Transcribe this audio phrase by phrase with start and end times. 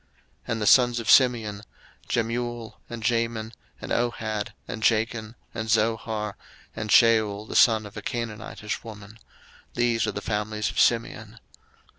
[0.01, 0.09] 02:006:015
[0.47, 1.61] And the sons of Simeon;
[2.09, 6.35] Jemuel, and Jamin, and Ohad, and Jachin, and Zohar,
[6.75, 9.19] and Shaul the son of a Canaanitish woman:
[9.75, 11.37] these are the families of Simeon.